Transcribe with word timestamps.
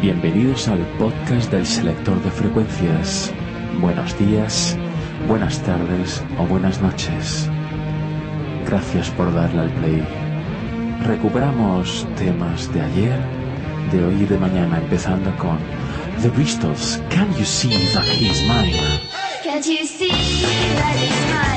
Bienvenidos 0.00 0.66
al 0.68 0.78
podcast 0.98 1.52
del 1.52 1.66
selector 1.66 2.18
de 2.22 2.30
frecuencias. 2.30 3.30
Buenos 3.82 4.18
días, 4.18 4.74
buenas 5.28 5.62
tardes 5.62 6.22
o 6.38 6.46
buenas 6.46 6.80
noches. 6.80 7.50
Gracias 8.66 9.10
por 9.10 9.30
darle 9.34 9.60
al 9.60 9.70
play. 9.74 10.02
Recuperamos 11.04 12.06
temas 12.16 12.72
de 12.72 12.80
ayer, 12.80 13.20
de 13.92 14.02
hoy 14.02 14.22
y 14.22 14.24
de 14.24 14.38
mañana, 14.38 14.78
empezando 14.78 15.36
con 15.36 15.58
The 16.22 16.30
Bristols. 16.30 16.98
Can 17.10 17.28
you 17.36 17.44
see 17.44 17.92
that 17.92 18.06
he's 18.06 18.42
mine? 18.48 18.72
Can't 19.44 19.66
you 19.66 19.84
see 19.84 20.08
that 20.08 20.96
he's 20.96 21.30
mine? 21.30 21.50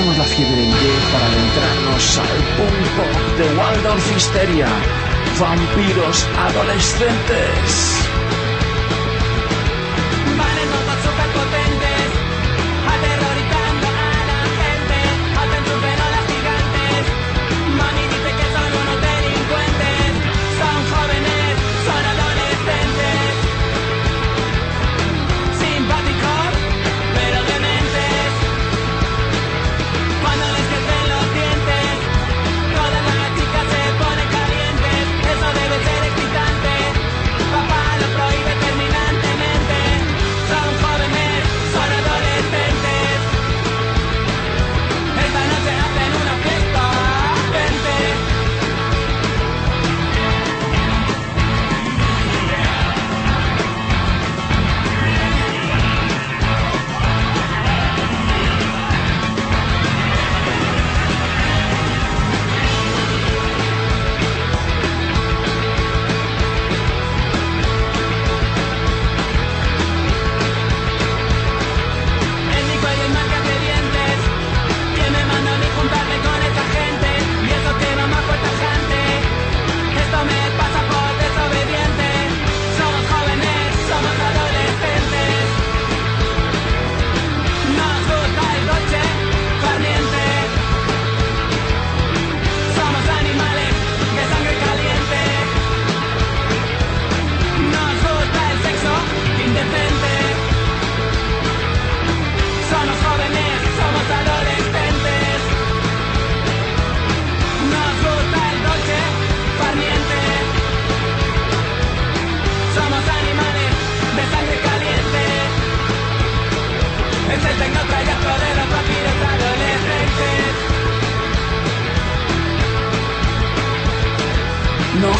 dejamos 0.00 0.18
la 0.18 0.24
fiebre 0.24 0.64
en 0.64 0.70
pie 0.70 0.90
para 1.12 1.26
adentrarnos 1.26 2.18
al 2.18 2.26
punto 2.56 3.42
de 3.42 3.58
Waldorf 3.58 4.16
Histeria. 4.16 4.66
Vampiros 5.38 6.26
adolescentes. 6.38 7.99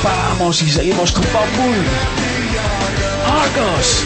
paramos 0.02 0.62
y 0.62 0.70
seguimos 0.70 1.12
con 1.12 1.25
Bambul. 1.32 1.76
Argos. 3.26 4.05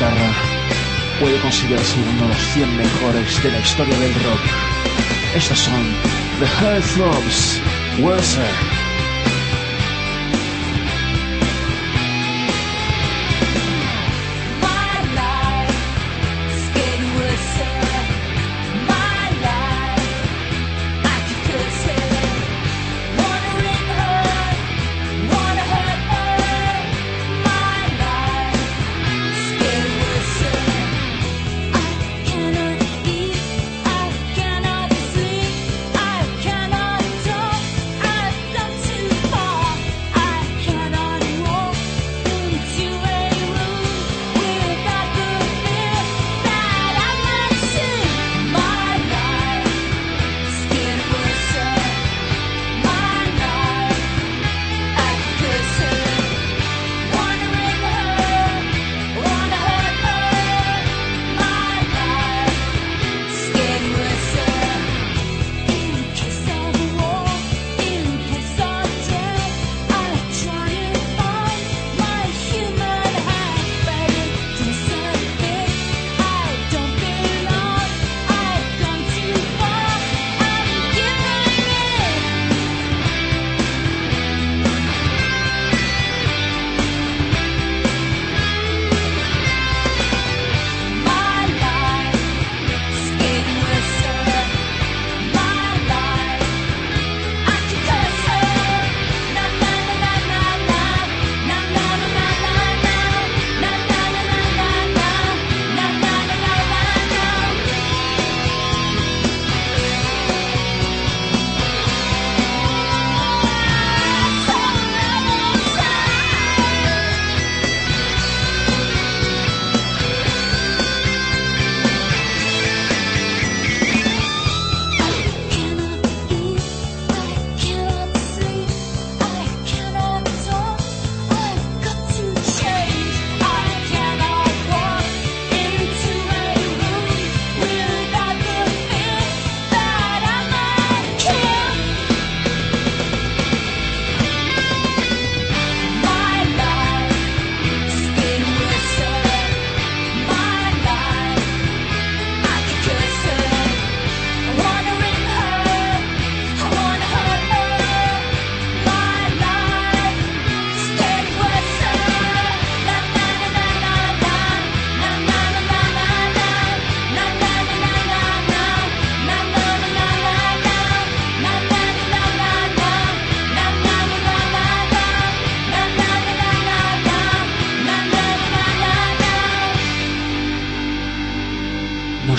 guitarra 0.00 0.32
puede 1.20 1.38
considerarse 1.40 1.98
uno 2.00 2.22
de 2.22 2.28
los 2.28 2.42
100 2.54 2.76
mejores 2.76 3.42
de 3.42 3.50
la 3.50 3.58
historia 3.58 3.98
del 3.98 4.14
rock. 4.14 4.40
Estas 5.36 5.58
son 5.58 5.94
The 6.38 6.46
Heartthrobs, 6.46 7.60
Werther. 7.98 8.79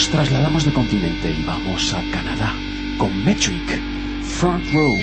Nos 0.01 0.09
trasladamos 0.09 0.65
de 0.65 0.73
continente 0.73 1.29
y 1.29 1.43
vamos 1.43 1.93
a 1.93 2.01
Canadá 2.09 2.55
con 2.97 3.23
Metric, 3.23 3.79
Front 4.23 4.73
Row. 4.73 4.97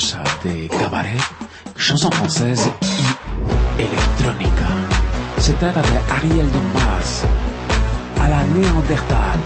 De 0.00 0.66
cabaret, 0.68 1.20
chanson 1.76 2.10
française 2.10 2.70
y 3.78 3.82
electrónica. 3.82 4.68
Se 5.38 5.52
trata 5.52 5.82
de 5.82 5.98
Ariel 6.16 6.50
Dombas 6.50 7.24
a 8.18 8.28
la 8.28 8.42
Néandertal. 8.44 9.40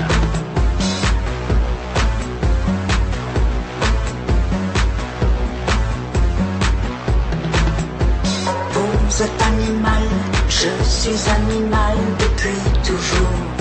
Vous 8.73 9.23
êtes 9.23 9.43
animal, 9.43 10.03
je 10.49 10.71
suis 10.85 11.31
animal 11.31 11.97
depuis 12.21 12.83
toujours. 12.85 13.54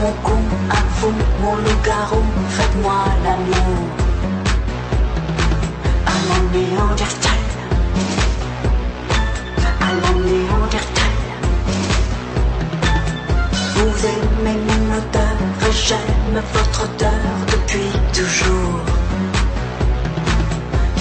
Mon 0.00 0.12
cou, 0.24 0.38
à 0.70 0.80
vous, 0.96 1.12
mon 1.42 1.56
loup-garou, 1.56 2.22
faites-moi 2.48 3.00
l'amour. 3.24 3.78
À 6.06 6.16
la 6.28 6.38
néandertal, 6.54 7.42
à 9.86 9.90
la 10.02 10.12
néandertal. 10.26 11.16
Vous 13.74 14.06
aimez 14.14 14.58
mon 14.68 14.96
odeur 14.98 15.36
et 15.68 15.72
j'aime 15.86 16.42
votre 16.54 16.84
odeur 16.84 17.34
depuis 17.52 17.92
toujours. 18.16 18.80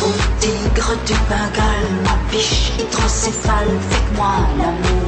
Au 0.01 0.11
tigre 0.39 0.93
du 1.07 1.13
Bengale, 1.29 1.91
ma 2.03 2.15
biche 2.31 2.71
hydrocéphale, 2.79 3.73
faites-moi 3.89 4.35
l'amour. 4.57 4.98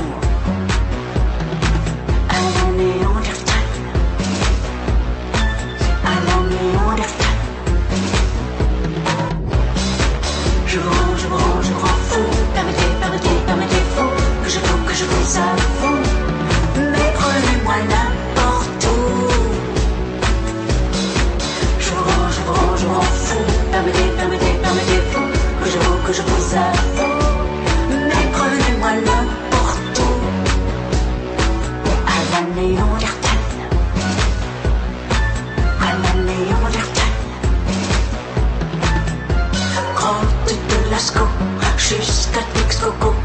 Just 41.92 42.34
got 42.34 42.48
looks 42.56 42.80
go 42.80 42.90
go 43.00 43.21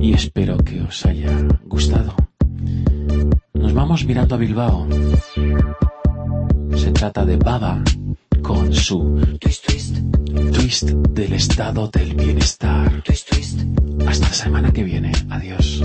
y 0.00 0.12
espero 0.12 0.58
que 0.58 0.82
os 0.82 1.06
haya 1.06 1.32
gustado. 1.64 2.14
Nos 3.54 3.72
vamos 3.72 4.04
mirando 4.04 4.34
a 4.34 4.38
Bilbao. 4.38 4.86
Se 6.76 6.92
trata 6.92 7.24
de 7.24 7.36
Baba 7.36 7.82
con 8.42 8.72
su 8.72 9.18
Twist, 9.40 9.66
twist, 9.66 9.96
twist 10.52 10.90
del 10.90 11.32
estado 11.32 11.88
del 11.88 12.14
bienestar. 12.14 13.02
twist, 13.02 13.28
twist, 13.30 13.60
Hasta 14.06 14.28
la 14.28 14.34
semana 14.34 14.72
que 14.72 14.82
viene. 14.82 15.12
Adiós. 15.30 15.82